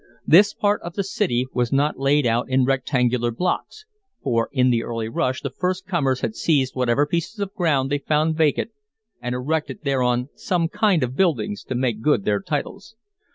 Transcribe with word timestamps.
This 0.25 0.55
part 0.55 0.81
of 0.81 0.95
the 0.95 1.03
city 1.03 1.45
was 1.53 1.71
not 1.71 1.99
laid 1.99 2.25
out 2.25 2.49
in 2.49 2.65
rectangular 2.65 3.29
blocks, 3.29 3.85
for 4.23 4.49
in 4.51 4.71
the 4.71 4.81
early 4.83 5.07
rush 5.07 5.41
the 5.43 5.51
first 5.51 5.85
comers 5.85 6.21
had 6.21 6.35
seized 6.35 6.75
whatever 6.75 7.05
pieces 7.05 7.39
of 7.39 7.53
ground 7.53 7.91
they 7.91 7.99
found 7.99 8.35
vacant 8.35 8.71
and 9.21 9.35
erected 9.35 9.83
thereon 9.83 10.29
some 10.33 10.69
kind 10.69 11.03
of 11.03 11.15
buildings 11.15 11.63
to 11.65 11.75
make 11.75 12.01
good 12.01 12.25
their 12.25 12.41
titles. 12.41 12.95